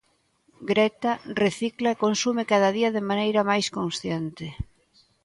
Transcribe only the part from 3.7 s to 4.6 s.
consciente.